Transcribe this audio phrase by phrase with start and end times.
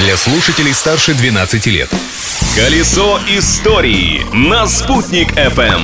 [0.00, 1.90] для слушателей старше 12 лет.
[2.56, 5.82] Колесо истории на «Спутник FM.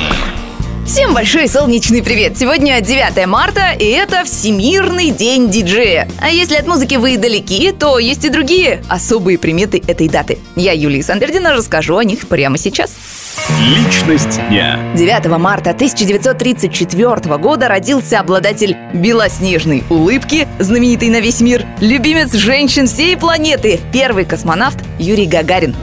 [0.86, 2.38] Всем большой солнечный привет!
[2.38, 6.08] Сегодня 9 марта, и это Всемирный день диджея.
[6.18, 10.38] А если от музыки вы далеки, то есть и другие особые приметы этой даты.
[10.54, 12.92] Я, Юлия Сандердина, расскажу о них прямо сейчас.
[13.60, 14.78] Личность дня.
[14.94, 23.16] 9 марта 1934 года родился обладатель белоснежной улыбки, знаменитый на весь мир, любимец женщин всей
[23.16, 25.76] планеты, первый космонавт Юрий Гагарин.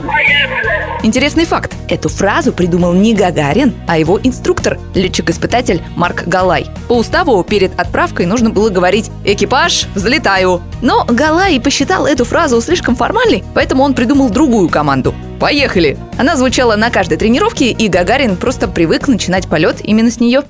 [1.04, 1.76] Интересный факт.
[1.88, 6.66] Эту фразу придумал не Гагарин, а его инструктор, летчик-испытатель Марк Галай.
[6.88, 10.62] По уставу перед отправкой нужно было говорить «Экипаж, взлетаю».
[10.80, 15.14] Но Галай посчитал эту фразу слишком формальной, поэтому он придумал другую команду.
[15.44, 20.42] «Поехали!» Она звучала на каждой тренировке, и Гагарин просто привык начинать полет именно с нее.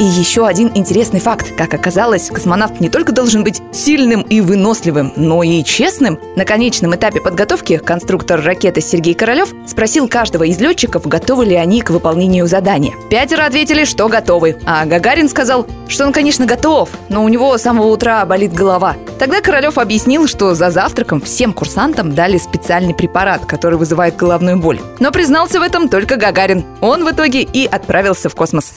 [0.00, 1.54] И еще один интересный факт.
[1.58, 6.18] Как оказалось, космонавт не только должен быть сильным и выносливым, но и честным.
[6.36, 11.82] На конечном этапе подготовки конструктор ракеты Сергей Королев спросил каждого из летчиков, готовы ли они
[11.82, 12.94] к выполнению задания.
[13.10, 14.56] Пятеро ответили, что готовы.
[14.64, 18.96] А Гагарин сказал, что он, конечно, готов, но у него с самого утра болит голова.
[19.18, 24.80] Тогда Королев объяснил, что за завтраком всем курсантам дали специальный препарат, который вызывает головную боль.
[24.98, 26.64] Но признался в этом только Гагарин.
[26.80, 28.72] Он в итоге и отправился в космос.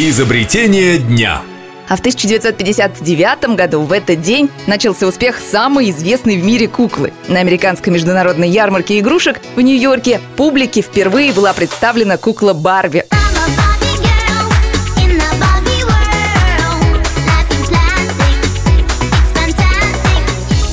[0.00, 1.42] Изобретение дня.
[1.88, 7.12] А в 1959 году в этот день начался успех самой известной в мире куклы.
[7.26, 13.06] На американской международной ярмарке игрушек в Нью-Йорке публике впервые была представлена кукла Барби.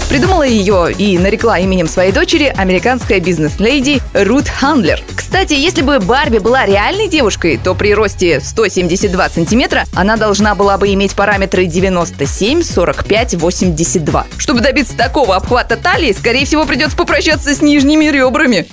[0.08, 5.02] Придумала ее и нарекла именем своей дочери американская бизнес-леди Рут Хандлер.
[5.26, 10.78] Кстати, если бы Барби была реальной девушкой, то при росте 172 сантиметра она должна была
[10.78, 14.28] бы иметь параметры 97, 45, 82.
[14.38, 18.68] Чтобы добиться такого обхвата талии, скорее всего, придется попрощаться с нижними ребрами.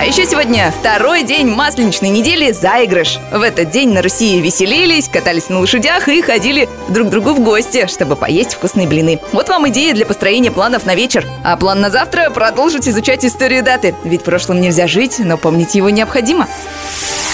[0.00, 3.18] А еще сегодня второй день масленичной недели «Заигрыш».
[3.30, 7.40] В этот день на Руси веселились, катались на лошадях и ходили друг к другу в
[7.40, 9.20] гости, чтобы поесть вкусные блины.
[9.32, 11.26] Вот вам идея для построения планов на вечер.
[11.44, 13.94] А план на завтра– продолжить изучать историю даты.
[14.02, 16.48] Ведь прошлым нельзя жить, но помнить его необходимо.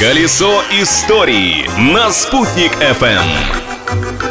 [0.01, 4.26] Колесо истории на «Спутник FM.